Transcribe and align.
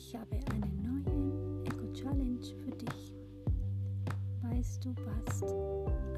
Ich 0.00 0.14
habe 0.14 0.38
eine 0.52 0.68
neue 0.80 1.64
Eco-Challenge 1.64 2.44
für 2.64 2.70
dich. 2.70 3.12
Weißt 4.42 4.84
du, 4.84 4.94
was 5.04 5.42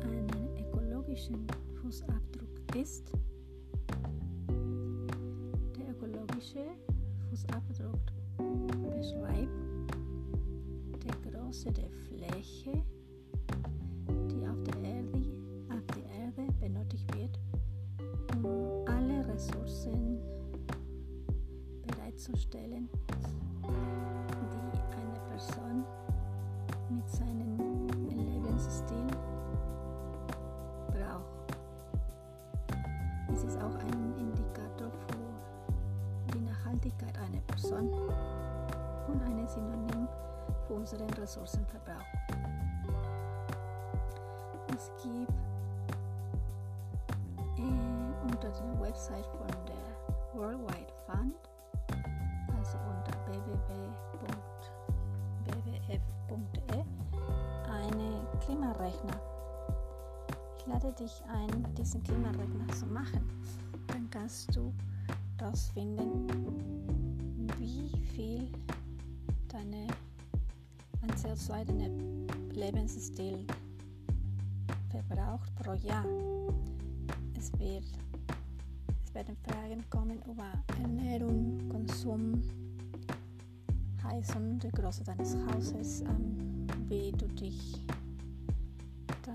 einen 0.04 0.54
ökologischen 0.58 1.47
Fußabdruck 1.80 2.76
ist? 2.76 3.11
Der 5.79 5.88
ökologische 5.88 6.66
Fußabdruck 7.30 7.98
beschreibt 8.83 9.48
die 11.03 11.31
Größe 11.31 11.72
der 11.72 11.90
Fläche, 11.90 12.85
die 14.31 14.47
auf 14.47 14.62
der 14.62 14.76
Erde, 14.83 15.22
auf 15.71 15.87
der 15.97 16.05
Erde 16.20 16.52
benötigt 16.60 17.10
wird, 17.16 17.41
um 18.45 18.87
alle 18.87 19.27
Ressourcen 19.27 20.20
bereitzustellen. 21.87 22.91
Person 25.41 25.87
mit 26.91 27.09
seinem 27.09 27.89
Lebensstil 28.11 29.07
braucht. 30.89 31.57
Es 33.33 33.45
ist 33.45 33.57
auch 33.57 33.75
ein 33.77 34.15
Indikator 34.19 34.91
für 34.91 36.34
die 36.34 36.41
Nachhaltigkeit 36.41 37.17
einer 37.17 37.41
Person 37.47 37.91
und 39.09 39.23
ein 39.23 39.48
Synonym 39.48 40.07
für 40.67 40.75
unseren 40.75 41.09
Ressourcenverbrauch. 41.09 42.05
Es 44.77 44.93
gibt 45.03 45.33
äh, 47.57 48.25
unter 48.25 48.51
der 48.51 48.81
Website 48.83 49.27
von 49.27 49.48
der 49.67 50.39
Worldwide 50.39 50.92
Fund, 51.07 51.34
also 52.59 52.77
unter 52.77 53.17
www.wwf.de, 53.27 54.50
Klimarechner. 59.01 59.20
Ich 60.59 60.67
lade 60.67 60.93
dich 60.93 61.23
ein, 61.29 61.75
diesen 61.75 62.03
Klimarechner 62.03 62.69
zu 62.79 62.87
machen. 62.87 63.29
Dann 63.87 64.09
kannst 64.11 64.55
du 64.55 64.73
herausfinden, 65.39 66.27
wie 67.59 67.91
viel 68.15 68.48
deine 69.48 69.87
an 71.03 71.11
CO2 71.11 71.65
dein 71.65 72.27
Lebensstil 72.53 73.47
verbraucht 74.91 75.55
pro 75.57 75.73
Jahr. 75.73 76.05
Es, 77.39 77.51
wird, 77.59 77.85
es 79.03 79.14
werden 79.14 79.37
Fragen 79.45 79.83
kommen 79.89 80.20
über 80.31 80.53
Ernährung, 80.79 81.59
Konsum, 81.70 82.42
Heizung, 84.03 84.59
die 84.59 84.70
Größe 84.70 85.05
deines 85.05 85.37
Hauses, 85.47 86.03
ähm, 86.03 86.67
wie 86.89 87.12
du 87.12 87.27
dich 87.29 87.81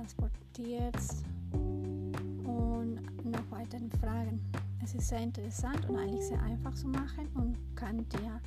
transportierst 0.05 1.23
und 1.51 2.99
noch 3.23 3.51
weitere 3.51 3.89
Fragen. 3.99 4.39
Es 4.83 4.93
ist 4.93 5.07
sehr 5.07 5.19
interessant 5.19 5.89
und 5.89 5.97
eigentlich 5.97 6.25
sehr 6.25 6.41
einfach 6.43 6.73
zu 6.75 6.87
machen 6.87 7.27
und 7.33 7.57
kann 7.75 8.07
dir 8.09 8.39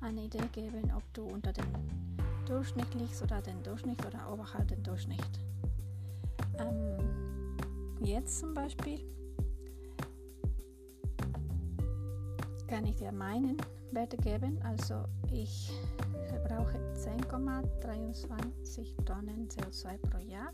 eine 0.00 0.22
Idee 0.24 0.46
geben, 0.52 0.90
ob 0.96 1.02
du 1.12 1.22
unter 1.24 1.52
dem 1.52 1.64
Durchschnitt 2.46 2.94
liegst 2.94 3.22
oder 3.22 3.40
den 3.42 3.60
Durchschnitt 3.62 4.04
oder 4.06 4.32
oberhalb 4.32 4.68
den 4.68 4.82
Durchschnitt. 4.82 5.40
Ähm, 6.58 7.56
jetzt 8.00 8.38
zum 8.38 8.54
Beispiel 8.54 9.00
kann 12.68 12.86
ich 12.86 12.94
dir 12.94 13.10
meinen 13.10 13.56
Werte 13.92 14.16
geben. 14.16 14.58
Also 14.62 15.04
ich 15.32 15.70
verbrauche 16.28 16.78
10,23 16.94 19.04
Tonnen 19.04 19.48
CO2 19.48 19.98
pro 19.98 20.18
Jahr. 20.18 20.52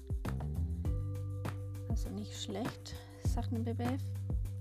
Also 1.89 2.09
nicht 2.11 2.39
schlecht, 2.41 2.95
sagt 3.25 3.53
ein 3.53 3.65
BWF. 3.65 4.03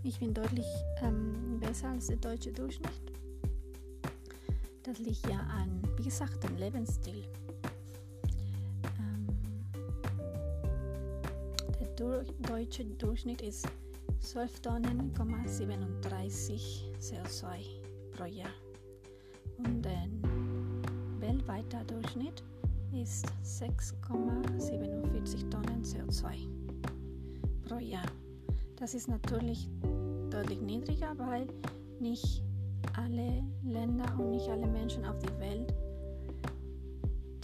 Ich 0.03 0.19
bin 0.19 0.33
deutlich 0.33 0.65
ähm, 1.01 1.59
besser 1.59 1.89
als 1.89 2.07
der 2.07 2.15
deutsche 2.17 2.51
Durchschnitt. 2.51 2.89
Das 4.83 4.99
liegt 4.99 5.27
ja 5.27 5.39
an, 5.39 5.81
wie 5.97 6.03
gesagt, 6.03 6.43
dem 6.43 6.57
Lebensstil. 6.57 7.23
Ähm, 8.99 9.27
der 11.79 11.87
Dur 11.95 12.23
deutsche 12.47 12.85
Durchschnitt 12.85 13.41
ist 13.41 13.67
12 14.19 14.61
Tonnen,37 14.61 16.91
CO2 16.99 17.45
pro 18.15 18.25
Jahr. 18.25 18.64
Und 19.57 19.83
der 19.83 20.07
weltweite 21.19 21.77
Durchschnitt 21.87 22.43
ist 22.93 23.25
6,47 23.43 25.49
Tonnen 25.49 25.83
CO2 25.83 26.47
pro 27.67 27.79
Jahr. 27.79 28.05
Das 28.75 28.93
ist 28.93 29.07
natürlich 29.07 29.67
deutlich 30.29 30.61
niedriger, 30.61 31.17
weil 31.17 31.47
nicht 31.99 32.43
alle 32.93 33.43
Länder 33.63 34.05
und 34.19 34.31
nicht 34.31 34.49
alle 34.49 34.67
Menschen 34.67 35.05
auf 35.05 35.17
der 35.19 35.39
Welt 35.39 35.73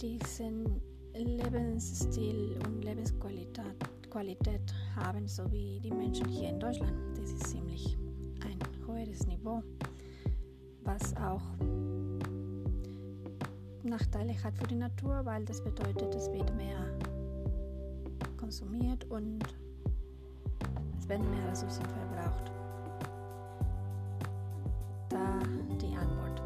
diesen 0.00 0.80
Lebensstil 1.14 2.58
und 2.66 2.84
Lebensqualität 2.84 3.76
Qualität 4.12 4.74
haben, 4.94 5.26
so 5.26 5.50
wie 5.50 5.80
die 5.80 5.90
Menschen 5.90 6.28
hier 6.28 6.50
in 6.50 6.60
Deutschland. 6.60 6.92
Das 7.16 7.30
ist 7.30 7.46
ziemlich 7.46 7.96
ein 8.44 8.58
höheres 8.86 9.26
Niveau, 9.26 9.62
was 10.84 11.16
auch 11.16 11.40
Nachteile 13.88 14.32
hat 14.42 14.56
für 14.56 14.66
die 14.66 14.76
Natur, 14.76 15.24
weil 15.24 15.44
das 15.44 15.62
bedeutet, 15.62 16.14
es 16.14 16.30
wird 16.32 16.54
mehr 16.56 16.78
konsumiert 18.36 19.04
und 19.10 19.42
es 20.98 21.08
werden 21.08 21.28
mehr 21.30 21.50
Ressourcen 21.50 21.84
verbraucht. 21.84 22.52
Da 25.08 25.38
die 25.80 25.96
Antwort. 25.96 26.42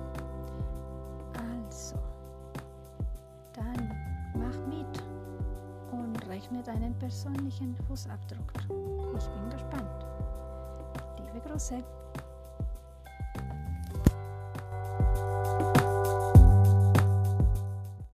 Also, 1.69 1.97
dann 3.53 3.91
mach 4.35 4.57
mit 4.67 5.03
und 5.93 6.29
rechne 6.29 6.63
deinen 6.63 6.95
persönlichen 6.99 7.77
Fußabdruck. 7.89 8.53
Ich 9.19 9.29
bin 9.29 9.51
gespannt. 9.51 10.07
Liebe 11.19 11.49
Grüße. 11.49 11.83